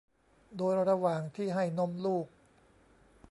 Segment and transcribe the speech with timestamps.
[0.57, 2.27] โดยระหว่างที่ให้นมลูก